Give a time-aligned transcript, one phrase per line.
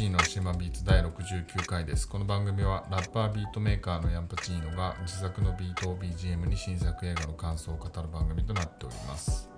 [0.00, 2.08] 島ビーツ第69回です。
[2.08, 9.50] この番組はラッパービートメーカーのヤンパチーノが自作のビートを BGM に新作映画の感想を語る番組となっております。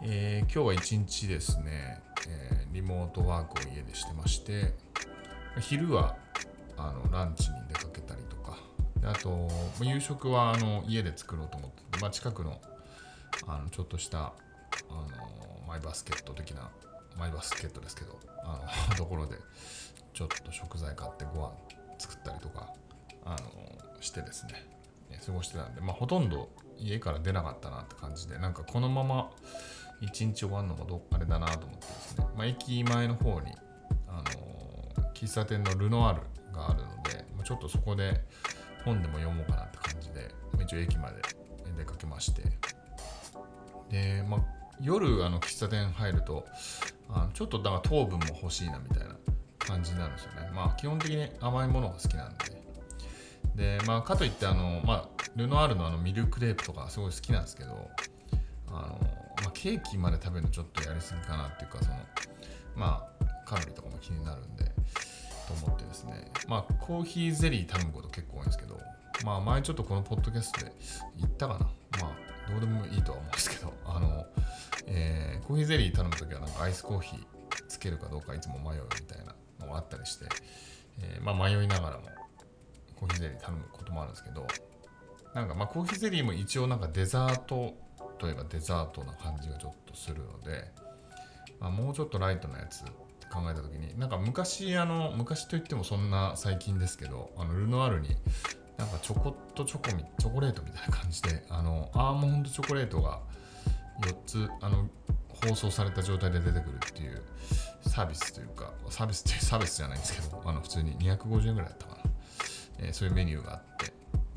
[0.00, 4.74] えー今日は一日ですね、えーリモートワークを家でしてまして、
[5.58, 6.14] 昼は
[6.76, 8.58] あのランチに出かけたりとか、
[9.02, 9.48] あと
[9.82, 12.60] 夕食はあの家で作ろうと思って、まあ、近くの
[13.48, 14.32] あのちょっとしたあ
[14.88, 16.70] のマイバスケット的な
[17.18, 19.36] マイバスケットですけどあの ところで
[20.12, 21.52] ちょっと食材買ってご飯
[21.98, 22.72] 作ったりとか
[23.24, 24.52] あのしてですね。
[25.10, 29.30] ね過ごしてたんで、まあ、ほとんど家から出なかったなって感じでなんかこのまま
[30.00, 33.52] 一日終わるのもどあれだなと思ってですね、まあ、駅前の方に
[34.08, 36.22] あの喫茶店のルノアール
[36.52, 38.24] があるのでちょっとそこで
[38.84, 41.22] 本でも読もうかなって感じで一応駅まで
[41.76, 42.42] 出かけまして。
[43.92, 44.40] で、まあ、
[44.82, 46.44] 夜あの喫茶店入ると
[47.08, 49.14] あのちょっとだから糖分も欲しいなみたいな
[49.58, 50.50] 感じになるんですよね。
[50.52, 52.62] まあ基本的に甘いものが好きなんで。
[53.54, 57.90] でまあかといってあの、まあ、ルノアールのあのミルクレープとかすごい好きなんですけど
[58.68, 61.96] あの、まあ、ケーキまで食べるのちょっとやりすぎかなっていうかその
[62.74, 66.30] まあカロリーとかも気になるんでと思ってですね。
[66.48, 68.80] まあコーヒーゼリー頼むこと結構多いんですけど
[69.24, 70.72] まあ前ちょっとこのポッドキャストで
[71.16, 71.60] 言ったかな。
[72.00, 73.72] まあどうでもいいとは思うんですけど。
[73.84, 74.26] あの、
[74.86, 77.24] えーコーヒーゼリー頼むときはなんかアイスコーヒー
[77.68, 79.34] つけるかどうかいつも迷うみたいな
[79.66, 80.26] のがあったりして、
[81.00, 82.04] えーまあ迷いながらも
[82.96, 84.46] コーヒーゼリー頼むこともあるんですけど。
[85.34, 87.74] なんかまあコーヒーゼリーも一応なんかデザート
[88.18, 90.70] といえばデザートな感じがちょっとするので、
[91.58, 92.90] まあ、もうちょっとライトなやつって
[93.32, 98.14] 考えた時になんか昔あの昔といってもそんな最近ですけどあのルノアールに
[98.76, 103.20] なんかチョコっとチョコみチョコレートみたいな感じであのアーモンドチョコレートが
[104.02, 104.88] 4つあの
[105.28, 107.22] 放送された状態で出てくるっていう
[107.88, 112.10] サービスというかサービスってサービスじゃないんですけどあの普通に250円ぐらいだったかな、
[112.78, 113.92] えーそういうメニューがあって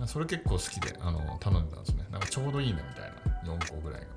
[0.05, 2.05] それ結構好きであの頼んでたんですね。
[2.11, 3.11] なんかちょうどいいなみたい
[3.45, 4.07] な4個ぐらいが。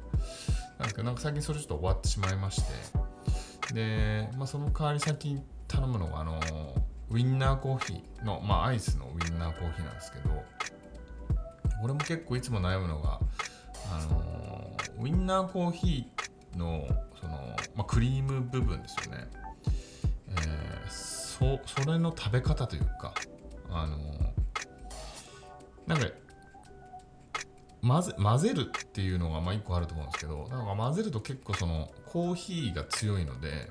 [0.79, 2.62] なんですけどなんか最近それちょっと終わってしまいまし
[3.69, 3.75] て。
[3.75, 6.41] で、まあ、その代わり先に頼むのがあの
[7.11, 10.43] ウィンナーコーヒーの、まあ、アイスのウィンナーコーヒーなんですけど
[11.83, 13.21] 俺も結構いつも悩むのが
[13.91, 16.87] あのウィンナーコーヒーの
[17.21, 19.29] その、まあ、クリーム部分ですよね、
[20.31, 20.69] えー
[21.39, 23.15] そそれの食べ方というか
[23.71, 23.97] あの
[25.87, 26.07] なんか
[27.81, 33.71] 混ぜ混ぜるっていうのがまあ一個あると思うんですけどなんか混ぜると結構そのコーヒーが強いので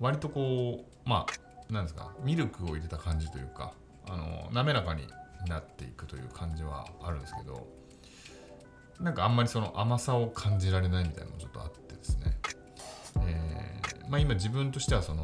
[0.00, 3.72] 割とこうまあなんですかミルクを入れた感じというか
[4.06, 5.06] あの滑らかに
[5.48, 7.66] なっていくという感じはあるんですけど
[9.00, 12.38] なんかあんまりその甘さを感じられないみたいなのもちょっとあってですね、
[13.26, 15.22] えーまあ、今自分としてはその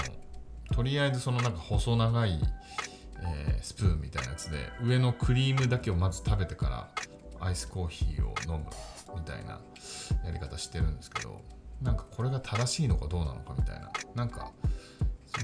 [0.73, 2.41] とりあえずそのなんか細長い、
[3.23, 6.89] えースプーンみたいなやつで上のクリームだけをまず食べてから
[7.41, 8.67] アイスコーヒーを飲む
[9.15, 9.61] みたいな
[10.25, 11.41] やり方してるんですけど
[11.83, 14.53] なんかこれが正しいのかどうなのかみたいななんか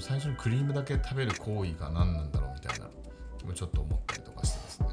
[0.01, 2.87] 最初にクリームだけ食べる行為が何なんだろうみたいな
[3.39, 4.89] 気もちょっと思ったりとかしてですね。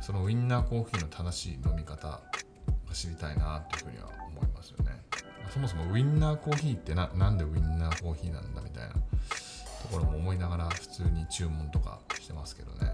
[0.00, 2.20] そのウインナーコーヒーの正しい飲み方が
[2.92, 5.00] 知りたいなというふうには思いますよね。
[5.52, 9.00] そもそもウインナーコーヒーってななんでウインナーコーヒーなんだみたいなと
[9.90, 12.91] ころも思いながら普通に注文とかしてますけどね。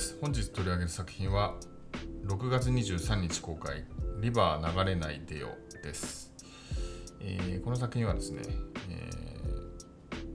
[0.00, 0.18] です。
[0.18, 1.56] 本日取り上げる作品は
[2.24, 3.84] 6月23日公開
[4.22, 5.50] 「リバー流れないでよ」
[5.84, 6.32] です、
[7.20, 8.40] えーこの作品はですね、
[8.88, 9.10] え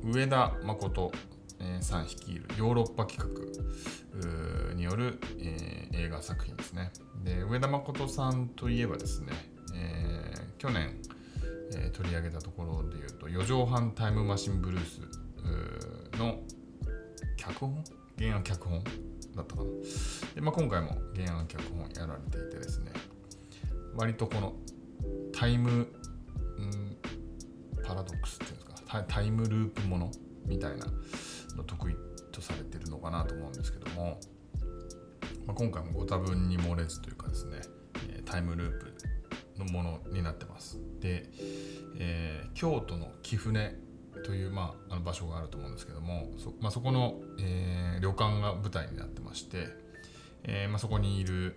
[0.03, 1.11] ー上田誠、
[1.81, 6.91] さん率いるヨーロッパ企画による、えー映画作品ですね。
[7.23, 9.33] で上田誠さんといえばですね、
[9.73, 10.95] えー去年、
[11.75, 16.43] えー取り上げたところで言うと「4畳半タイムマシンブルースー」の
[17.35, 17.83] 脚本？
[18.19, 18.83] 原案脚本？
[19.35, 19.69] だったかな。
[20.35, 22.91] で、まあ、今回も原案脚本やられていてですね、
[23.95, 24.53] 割とこの
[25.33, 25.89] タイム、ん、
[27.83, 30.11] パラドックスっていうんですか、タイタイムループもの
[30.45, 30.85] みたいな
[31.55, 31.95] の得意
[32.31, 34.19] とされてるのかなと思うんですけども、
[35.45, 37.61] まあ、今回もご多分に漏れずというかですね、
[38.25, 38.93] タイムループ
[39.57, 40.79] のものになってます。
[40.99, 41.29] で、
[41.97, 43.75] えー京都の貴船
[44.25, 49.67] という、まあ、あの場所があると思うんですけどもそ,、まあ、そこの、えー旅館が舞台になってまして、
[50.43, 51.55] えーまあ、そこにいる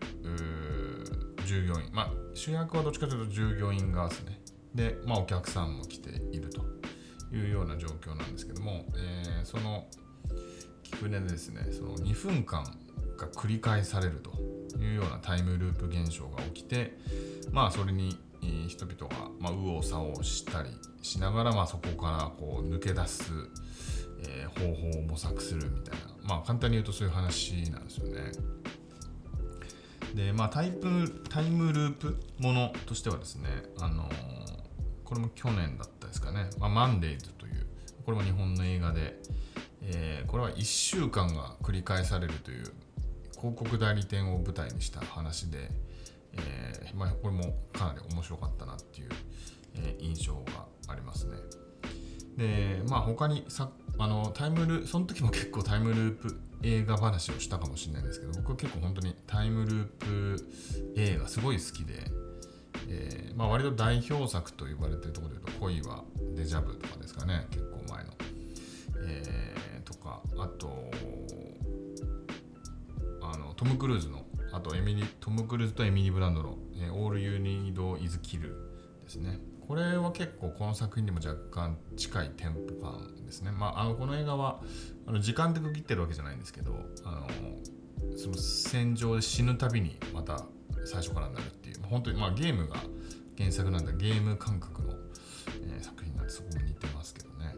[1.45, 4.41] 従業員、まあ、主役はどっちかというと従業員側ですね。
[4.75, 6.63] で、まあ、お客さんも来ていると
[7.35, 9.87] いうような状況なんですけども、えー、その
[10.83, 12.65] 菊根でですねその2分間
[13.17, 14.31] が繰り返されると
[14.79, 16.97] いうようなタイムループ現象が起きて
[17.51, 18.17] まあそれに
[18.69, 20.71] 人々が、まあ、右往左往したり
[21.03, 23.33] しながら、まあ、そこからこう抜け出す、
[24.21, 28.33] えー、方法を模索するみたいなまあ簡単に言うとそういう話なんですよね。
[30.15, 33.49] でまあタイプタイムループものとしてはですね
[33.79, 34.09] あのー、
[35.05, 37.67] これも去年だったですかね、まあ、マンデイズという
[38.05, 39.19] これも日本の映画で、
[39.83, 42.65] えー、これは1週間が繰り返されるという
[43.39, 45.71] 広告代理店を舞台にした話で、
[46.35, 49.09] えー、まあ、これもかなり面白かったなっていう、
[49.77, 51.37] えー、印象がありますね。
[52.37, 60.49] で、まあ他にさあのタイムルその時も結構タイムループ映画話をしたかもしれないんですけど僕は結構本当にタイムループ
[60.97, 61.95] 映画すごい好きで、
[62.89, 66.05] えー、まあ、割と代表作と言われてるところで言うと「恋は
[66.37, 68.13] デジャブ」とかですかね結構前の、
[69.05, 70.91] えー、とかあと
[73.21, 74.25] あのトム・クルーズの
[74.59, 78.43] あとエミリトム・クルーズとエミリー・ブランドの「えー、All You Need Is Kill」
[79.05, 79.39] ですね
[79.69, 83.53] これは結構この作品にも若干近いテンポ感ですね。
[83.53, 84.63] まあ、あのこの映画は
[85.07, 86.75] あの時間で区切ってるわけじゃないんですけど
[87.05, 90.47] あのその戦場で死ぬたびにまた
[90.87, 92.77] 最初からになるっていう本当にまあゲームが
[93.37, 94.95] 原作なんでゲーム感覚の、
[95.63, 97.55] えー、作品なんでそこも似てますけどね。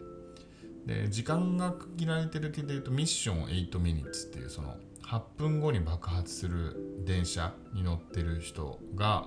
[0.87, 4.75] で時間が区切られてるけど言うとミッション8 minutes っていうその
[5.11, 9.27] 8分後に爆発する電車に乗ってる人が、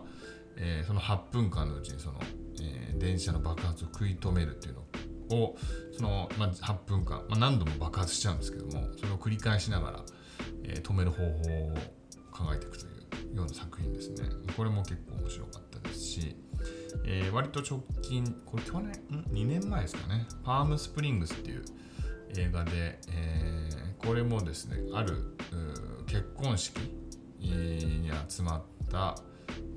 [0.56, 2.20] えー、その8分間のうちにその、
[2.62, 4.76] えー、電車の爆発を食い止めるっていう
[5.30, 5.58] のを
[5.92, 10.00] その、まあ、8分間、まあ、何度も爆発しちゃうんですけどもそれを繰り返しながら、
[10.64, 11.34] えー、止める方法を
[12.32, 12.90] 考えていくとい
[13.34, 14.30] うような作品ですね。
[14.56, 16.38] これも結構面白かったですし、
[17.06, 20.28] えー、割と直近これ去年ん？2年前ですかね。
[20.44, 21.66] パームスプリングスっていう
[22.38, 25.36] 映画で、えー、これもですねある
[26.08, 26.78] 結婚式
[27.40, 29.16] に集まった、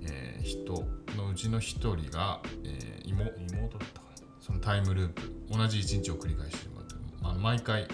[0.02, 0.72] えー、人
[1.16, 4.00] のうちの1人が、えー、妹だった
[4.40, 7.88] そのタイムループ同じ一日を繰り返してしまうというあ毎回、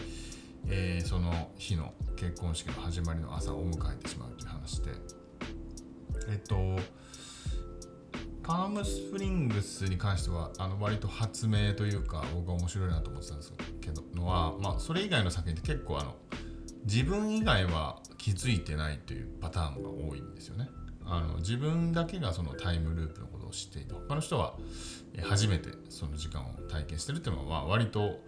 [0.68, 4.90] えー、その日の結婚式の始まりの朝を迎えてしまうという話で。
[6.28, 6.78] えっと
[8.42, 16.14] パームスプリングスに関してはあの割と発明というか僕は面白いなと思ってたんですけどのは、まあ、それ以外の作品って結構あの
[16.84, 20.68] 自分以外は気づいてないというパターンが多いんですよね。
[21.04, 24.54] あの自分だけがそのタイムループのことを知っていて他の人は
[25.22, 28.20] 初めてその時間を体験してるっていうのは割と、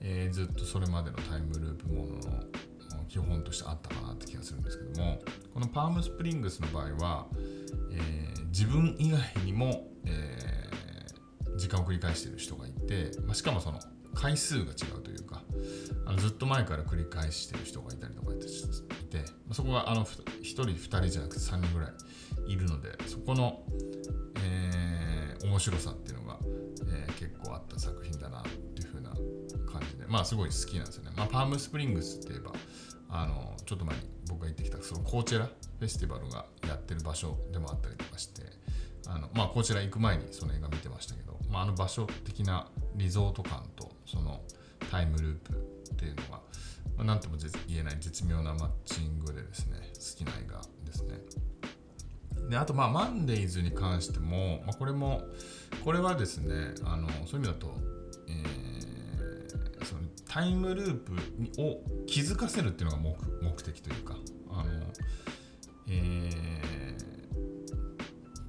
[0.00, 7.26] えー、ずっとそれまでのタイムループものの基本としてあったかなって気がするんですけどもこのパームスプリングスの場合は、
[7.92, 13.80] えー、自分以外にも、えー、時間を繰り返してる人がいて、まあ、しかもその
[14.14, 15.42] 回数が違うというか
[16.06, 18.46] あのずっと前から繰り返してる人がいたりとかいて
[19.52, 23.62] そこがあの1人2人じゃなくて3人ぐらいいるのでそこの、
[24.42, 26.38] えー、面白さっていうのが、
[26.88, 29.10] えー、結構あった作品だなっていう風な
[29.70, 32.52] 感じでまあすごい好きなんですよね、まあ、パームスプリングスって言えば
[33.10, 38.42] あのちょっと前に僕が行ってきたそのコーチェラフェスティバルがやってる場所でもあったりとかして
[39.06, 44.40] あのまあこちら行く前にその映画見てましたけど、まあ、あの場所的なリゾート感とその
[44.90, 46.40] タイムループっていうのが、ま
[46.98, 47.36] あ、なんとも
[47.68, 51.18] 言えない絶妙なマッチングでですね好きな映画ですね。
[52.48, 55.22] であとまあマンデイズに関しても、まあ、これも
[55.84, 57.74] これはですねあのそういう意味だと、
[58.28, 61.14] えー、そのタイムループ
[61.62, 64.16] を気づかせるっていうのが目目的というか
[64.50, 64.64] あの
[65.86, 66.73] えー、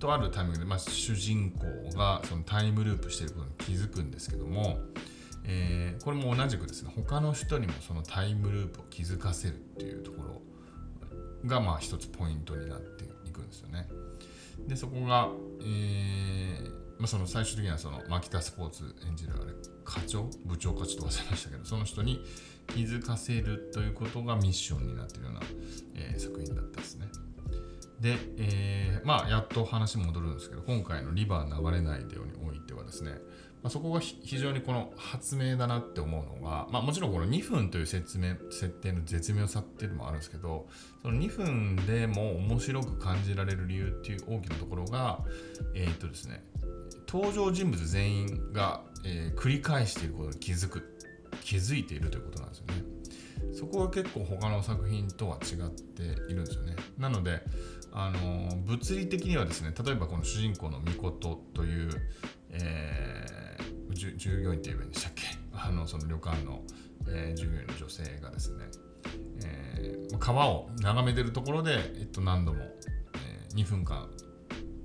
[0.05, 4.79] とあるタイミングで、まあ、主人公がそのタイムループしていることに気づくんですけども、
[5.43, 10.41] えー、これも同じくですね他の人にもそのタイムループを気づかせるっていうところ
[11.45, 13.87] がまあ一つポイントになっていくんですよね。
[14.67, 15.29] でそこが、
[15.61, 19.51] えーまあ、その最終的にはそのマキタスポーツ演じるあれ
[19.83, 20.29] 課長？
[20.45, 22.23] 部長課長と忘れましたけどその人に
[22.67, 25.41] 気づかせるということがミッションになっているような、
[25.95, 27.07] えー、作品だったですね。
[27.99, 33.11] で、えー、まあやっと話戻るんですけど今回の「リバー流れないでよ」においてはですね
[33.65, 40.67] まあ、そこが非常にこの発明だなって思うのが、まあ、もちろんこの2分という説明設定の絶妙さっていうのもあるんですけど
[41.01, 45.19] その2分でも面白く感じられる理由っていう大きなところが
[45.73, 46.43] えー、っとですね
[47.07, 50.83] 登場人物全員が、えー、繰り返していることに気づく
[51.43, 52.95] 気づいているということなんですよね。
[53.53, 57.41] そこは結構他の作品とは違っているんですよねなので
[57.97, 61.89] あの物理的にはですね例えばこの主人公のミコトという、
[62.51, 65.23] えー、従業員って言えばいいんでしたっけ？
[65.57, 66.61] あのその旅館の、
[67.07, 68.65] えー、従業員の女性がですね、
[69.45, 74.09] えー、川を眺めてるところで、えっと、何度も、えー、2分間、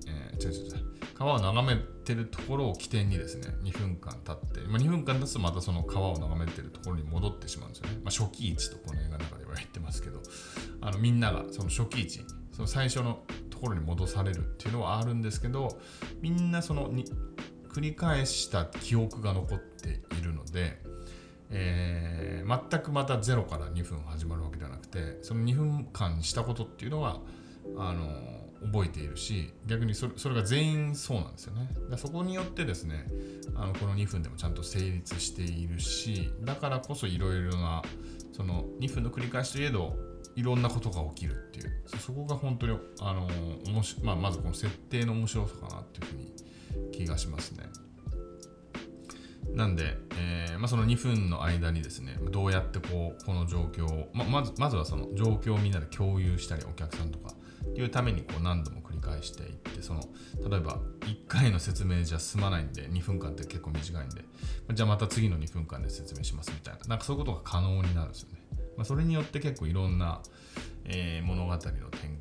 [0.06, 10.22] えー、違う違う違う川を眺めてるところを起点にですね2分間経って、まあ、2分間経つとまたその川を眺めてるところに戻ってしまうんですよね、まあ、初期位置とこの映画の中では言ってますけど
[10.80, 15.78] あのみんながその初期位置その最初のところに戻されるっていうのはあるんですけど
[16.21, 17.04] みんなそのに
[17.73, 20.83] 繰り返した記憶が残っているので、
[21.50, 27.21] えー、全くまた0から2分始まるわけではなくてその2分間したことっていうのは
[27.76, 28.40] あの
[28.73, 31.69] 覚えているし逆にそれそれが全員そうなんですよね。
[31.90, 33.07] だそこによってですね
[33.54, 37.83] あのこの2分でもちゃんと成立しているしだからこそいろいろな
[38.33, 39.97] その2分の繰り返しといえど
[40.36, 41.82] いろんなことが起きるっていう。
[41.98, 43.28] そこが本当にあの
[43.72, 46.34] もし、まあ、まずこの設定の面白さかなっていうふうに
[46.92, 47.64] 気がしますね。
[49.54, 57.34] なんで、えーまあ、その2分の間にですねどうやってこうこの状況を、ままずまずはその状況をみんなで共有したりお客さんとか
[57.64, 60.00] っていうためにこう何度も繰り返していってその
[60.48, 64.24] 例えば1回の説明じゃ済まないんで2分間って結構短いんで
[64.72, 68.39] じゃあまた次の2分間で説明しますみたいななんかそういうことが可能になるんですよね、
[68.80, 70.22] まあ、それによって結構いろんな、
[70.87, 71.70] えー、物語の展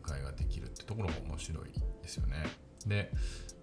[0.03, 1.67] 開ができるってところが面白い
[2.01, 2.35] ですよね。
[2.85, 3.13] で、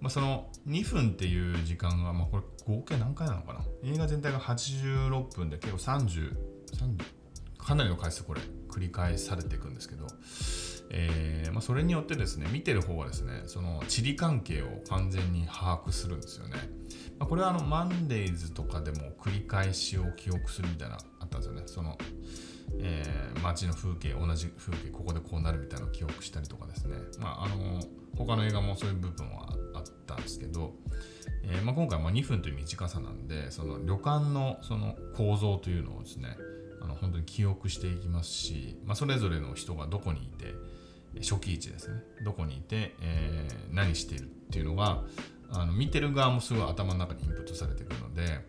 [0.00, 3.61] まあ、その2分っていう時間が、まあ、これ合計何回なのかな？
[3.85, 6.35] 映画全体が86分で結構30
[6.73, 7.05] 30
[7.59, 10.07] かなりの回数これ繰り返されていくんですけど
[10.88, 16.55] えーまあ、それによってですね見てる方はですねその地理関係を完全に把握するんですよね、
[17.19, 21.62] まあ、これはあのマンデーズとかでも繰り返しを記憶するみたいなあったんですよね。
[21.67, 21.99] その、
[22.81, 26.97] えー、街の風景同じ風景ここでこうなるみたいなのを記憶したりとかですね。
[27.19, 27.83] まああの
[28.17, 30.75] 他の映画もそういう部分はあったんですけど、
[31.43, 36.37] えーまあ、今回は2分という短さなんでその旅館のその構造というのをですね
[36.81, 40.55] あの本当に記憶していきますし、まあ、それぞれの人がどこにいて
[41.21, 42.03] 初期位置ですね。
[42.25, 45.03] どこにいて、えー、何しているっていうのが
[45.51, 48.41] あの見てる側もすごい頭の中にインプットされてくるので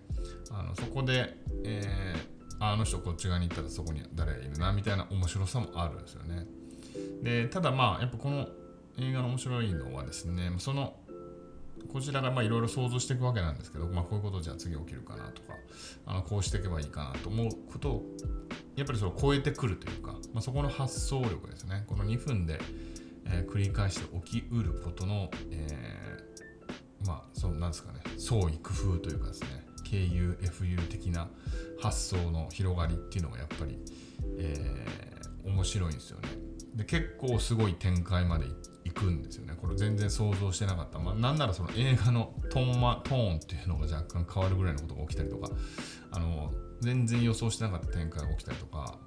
[0.51, 6.45] あのそこで、えー、あの人こっち側に行ったらそこに誰がいるなみたいな面白さもあるんですよね。
[7.21, 8.47] でただまあやっぱこの
[8.97, 10.95] 映画の面白いのはですねその
[11.91, 15.53] こちらがいろいろ想像していくわけなんですけど、まあ、こういうことじゃあ次起きるかなとか
[16.05, 18.03] あのこうしていけばいいかなと思うことを
[18.75, 21.83] やっぱりそれを超えてくるというか、まあ、そこの発想力ですね。
[21.87, 22.59] この2分で、
[23.25, 31.29] えー、繰り返して起きうることの、えー、まあそうなんですかね創意工夫というかですね KUFU 的な
[31.79, 33.79] 発想の広がりっていうのがやっぱり、
[34.39, 36.29] えー、面白いんですよね。
[36.75, 38.45] で結構すごい展開まで
[38.83, 39.55] いくんですよね。
[39.59, 45.49] これ全然想像してなかった、まあ、なんならその映画のトーン,、ま、トーンっていうのが若干変わるぐらいのことが起きたりとか
[46.11, 46.51] あの
[46.81, 48.99] 全然予想してなかった展開が起きたりとか。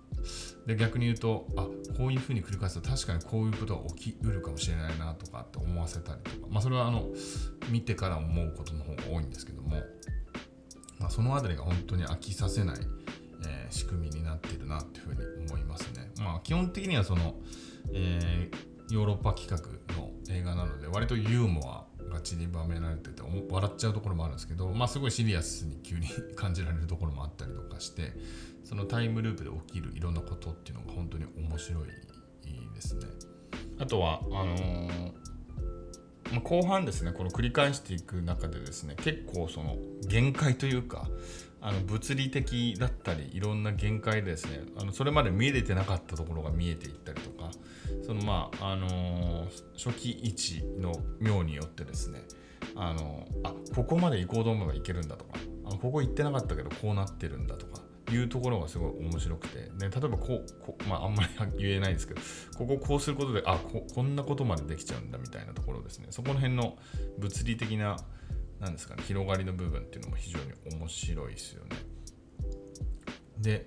[0.66, 7.06] で逆に言うとあこういうふうに繰り返すと確かにこういうことが起きうるかもしれないなとかって思わせたりとか、まあ、それはあの
[7.70, 9.82] 見てから思うことの方が多いんですけども、
[11.00, 12.76] まあ、その辺りが本当に飽きさせない、
[13.46, 16.10] えー、仕組みになってるなっていうふうに思いますね。
[16.20, 17.34] まあ、基本的にはその、
[17.92, 19.58] えー、ヨーロッパ企画
[19.96, 28.12] の映画なので割とユーモアが散りばめられてて笑っちゃうところもあるんですけど、まあ、すごいシリアスに急に感じられるところもあったりとかして
[28.64, 31.86] そのタイムループで起きるいろんなことっていうのが本当に面白い
[32.80, 33.06] ですね。
[33.78, 35.12] あとはあのー、
[36.38, 41.08] 後半ですねこの繰り返していく中でですね結構その限界というか
[41.62, 47.50] あの物理的だったりいろんな限界でですねあのそれまで見えてなかったところが見えていったりとか
[48.06, 49.46] そのまああの、
[49.76, 52.22] 初期位置の妙によってですね
[52.76, 55.32] あの、あここまで行こうと思えば行けるんだとか
[55.66, 57.82] あここ行ってなかったけどこうなってるんだとか
[58.14, 62.20] いうところがすごい面白くて、ね、例えばこうこうまああんまり言えないですけど
[62.56, 66.06] こここうすることであここんなことまでできちゃうんだみたいなところですね。
[66.10, 66.76] そこの辺の
[67.18, 67.96] 物理的な
[68.60, 71.70] なんですかね広がりの部分っていうのも非常に面白いですよね。
[73.38, 73.66] で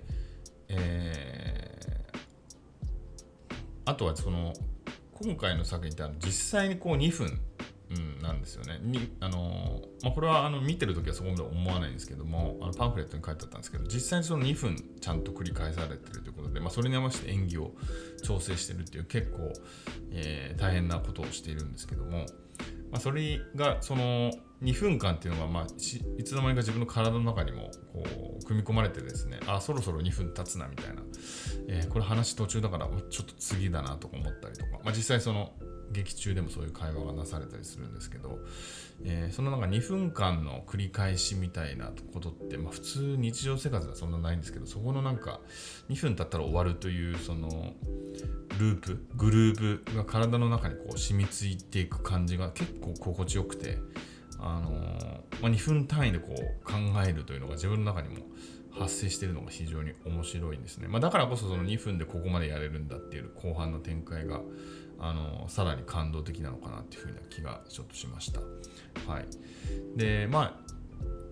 [0.68, 2.18] えー、
[3.84, 4.52] あとはその
[5.12, 7.40] 今回の作品って実際にこう2分
[7.90, 8.78] うん、なんですよね。
[8.82, 17.72] にあのまあ、これはあの見てるときはそこまで思わないんですけどもあのパンフレットに書いてあったんですけど実際にその2分ちゃんと繰り返されてるということで、まあ、それに合わせて演技を
[18.22, 19.52] 調整してるっていう結構、
[20.12, 22.26] えー、大変なことをしているんですけども
[22.94, 24.30] まあ、それがその
[24.62, 31.02] 2分間っていうのが、まあ、いつの間にか自分の体の中にもこう組み込まれてですねあそろそろ2分経つなみたいな、
[31.68, 35.50] えー、これ話途中だからちょっと次だなとか思ったりとか、まあ、実際その
[35.92, 38.38] 劇中でもそういう会話がなされたりするんですけど、
[39.04, 45.40] えー、そのなんか2分間の繰り返しみたいなことって、まあ、普通日常生活ではそんなないんですけどそこのなんか
[45.88, 47.72] 2分経ったら終わるというその
[48.58, 53.78] ループグループが体の中にこう染みついていく感じが結構心地よくて、
[54.38, 56.72] あのー、まあ、2分単位でこう考
[57.06, 58.24] えるというのが自分の中にも
[58.78, 64.40] 発生しているのが非常に面白いんですね、まあ、だからこそその2分でここまでやれるんだっていう後半の展開が
[64.98, 68.40] あのさらに感動的なのかなっていうふうな気がちょっとしました。
[68.40, 69.26] はい、
[69.96, 70.64] でまあ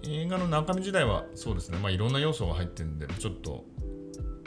[0.05, 3.65] 映画の中身時代はそうですね、まあ、いろんな要素が入ってるんでちょっと、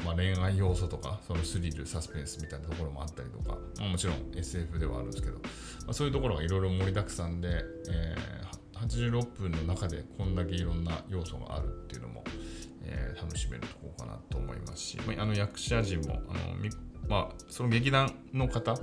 [0.06, 5.42] まあ、恋愛要素とかそのスリルサスペンスみたいなところもあったりとか、まあ、もちろん SF ではあるんですけど、ま
[5.90, 12.24] あ、そういうところがいろいろ盛りだくさんで、えー、86分の中でこんだけいろんな要素があるっていうのも、
[12.84, 16.56] えー、楽しめるところかなと思いますし、まあ、あの役者陣もあの
[17.08, 18.76] まあ、その劇団の方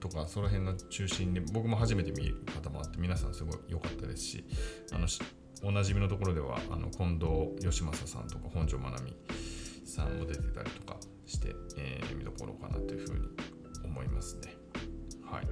[0.00, 4.44] とかその辺の中心に僕も初めて見る方もあって皆さんすごい良かったですし
[4.92, 5.06] あの
[5.64, 9.14] おなじみのところではあの近藤義正さんとか本庄まなみ
[9.84, 13.28] さんも出てたりとかして、えー、見どころかなというふうに
[13.84, 14.54] 思いますね。
[15.24, 15.46] はい。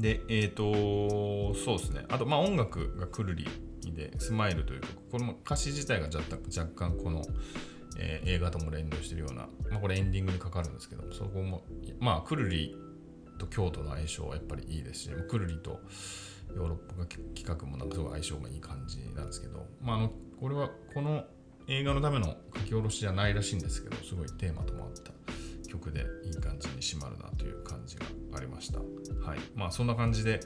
[0.00, 2.04] で、えっ、ー、と、そうですね。
[2.08, 3.48] あと、まあ音楽がくるり
[3.92, 7.22] で、スマイルというか、これも歌詞自体が若干この、
[7.98, 11.64] えー、映画とも連動してるような、まあ、これエンディングにかかるんですけどそこも
[12.00, 12.76] まあくるり
[13.38, 15.80] と京都の相性はやっぱりいいですしくるりと
[16.54, 21.24] ヨーロッパ企画もなんかすごい相性がいい感じなんですけど、まあ、あのこれはこの
[21.68, 25.12] 映画のための書き下ろしじゃないらしいんですけどすごいテーマともあった
[25.68, 28.78] 曲でいい感じに締まるなという感じがありました。
[28.78, 29.38] はい。
[29.54, 30.40] まあそんな感じで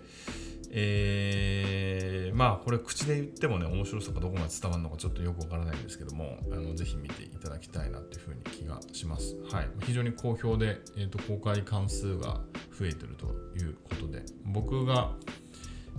[0.75, 9.37] えー、まあこれ口で言ってもね面白さがどこまで伝わるのかちょっとよくわからないんですけどもあのぜひ見ていただきたいなっていうふうに気がします。
[9.51, 12.41] はい、非常に好評で、えーと、公開関数が
[12.79, 13.27] 増えてると
[13.63, 15.11] いうことで僕が、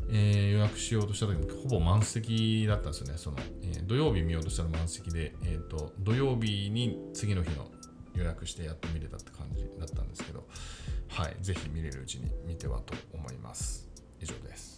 [0.09, 3.13] えー、予約しようとした時もほぼ満席だったんですよね。
[3.17, 7.69] そのえー、土曜日見ようとしたら満席で、えーと土曜日に次の日の
[8.15, 10.47] 予約してやっと見れたって感じだったんですけど、
[11.09, 13.92] はい、ぜひ見れるうちに見てはと思います。
[14.23, 14.73] 以上です。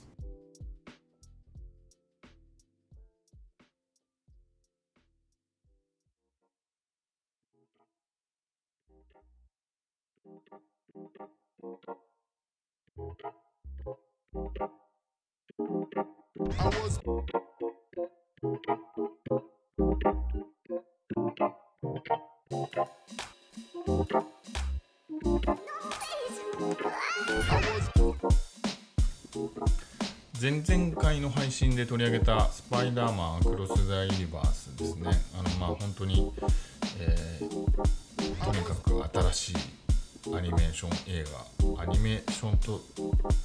[30.41, 35.11] 前々回の配信で取り上げたスパイダーマンクロス・ザ・ユニバースですね。
[35.37, 36.31] あのまあ本当に、
[36.99, 39.55] えー、とにかく新しい
[40.33, 41.25] アニメーション映
[41.75, 42.81] 画アニメーションと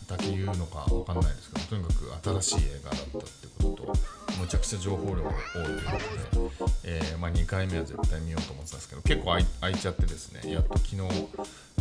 [0.06, 3.26] だけ言うのか分かんないですけどとにかく新しい映画だったって
[3.62, 3.92] ことと
[4.40, 10.96] むちゃくちゃ情報量が多いということで、えー、まあ、2回目は絶対見ようと思ってたんですけど結構空いちゃってですねやっと昨日、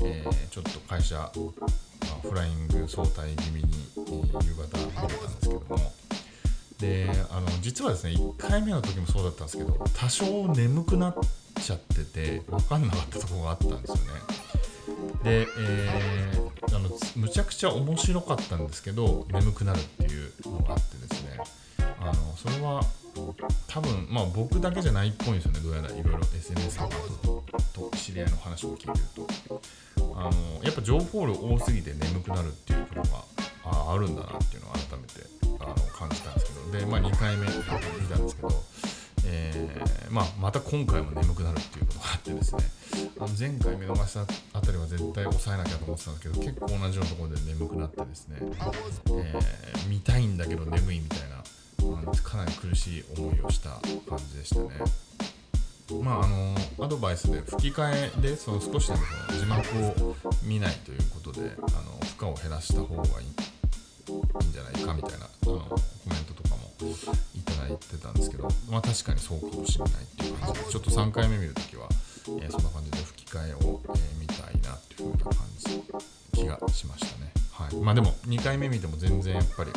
[0.03, 1.31] えー、ちょっと会社、
[2.19, 5.93] フライング早退気味に、夕方見れたんですけども。
[6.79, 11.15] であの実はですね1回目の時もそうだったんですけど多少眠くなっ
[11.61, 14.01] ちゃってて分かんなかったところがあったんですよね。
[15.23, 21.37] で、えー、あのむちゃくちゃ面白かったんですけど眠くなるっていうのがあってですね。
[21.99, 22.81] あのそれは
[23.67, 25.89] 多分まあ僕だけじゃないっぽいんですよねどうやら。
[25.89, 26.89] いろいろ SNS とか
[27.73, 29.61] と知り合いの話を聞いてると。
[30.19, 30.31] あの
[30.63, 33.23] やっぱ情報量多すぎて眠くなるっていうことが
[33.63, 35.25] ああるんだなっていうのを改めて
[35.61, 36.59] あの感じたんですけど。
[36.79, 37.53] で、まあ、2回目見
[38.07, 38.49] たんですけど、
[39.25, 42.63] えーまあ、また今回も眠くなるっていうことがあってですね。
[43.17, 44.21] あの前回見逃した
[44.57, 51.39] あたりは絶対抑えなきゃと思ってたんですけど結構同じようなところで眠くなってですね、えー、見たいんだけど眠いみたいな
[52.23, 53.69] かなり苦しい思いをした
[54.09, 55.08] 感じでしたね。
[55.95, 58.99] まあ、あのアドバイスで吹き替えでその少しでも
[59.39, 63.27] 字幕を見ないということであの負荷を減らした方がいい
[64.47, 65.75] んじゃないかみたいなあのコ
[66.09, 66.69] メントとかも
[67.35, 71.87] いただいてたんですけど、まあ、確かにそうかもしれないっていう感じでちょっと3回目見るときは、
[72.39, 75.83] えー、そんな感じで吹き替えを、えー、見たいなっていう風な感じ
[76.33, 77.31] 気がしましたね。
[77.51, 79.71] はいまあ、でも2回目見ても全然やっぱり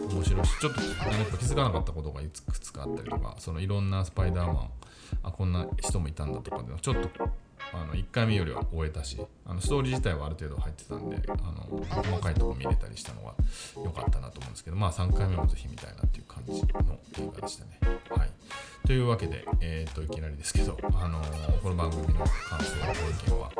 [0.00, 4.70] 面白いしちょっとやっぱ気づかなかったことがいくつかあったりとかそのいろんなスパイダーマン
[5.22, 7.28] あこんな人もいたんだとかでちょっと
[7.72, 13.34] あの1回目よりは終えたしあのストーリー自体はある程度入ってたんであの細かいとこ見れたりしたのが
[13.76, 17.78] 良かったなと思うんですけどまあ3回目もぜひ見たいなっていう感じの映画でしたね。
[18.10, 18.30] はい
[18.86, 23.50] というわけで、えー、といきなりですけど、あのーこの番組の感想や、ご意見は、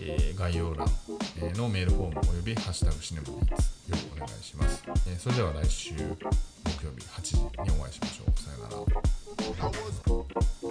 [0.00, 0.88] えー概要欄
[1.54, 3.52] のメールフォームおよび「ハッシュタグシネマニーズ」
[3.88, 4.82] よりお願いします。
[5.06, 8.40] えーそれでは来週木曜日8時にお会いしましょう。
[8.40, 10.63] さよなら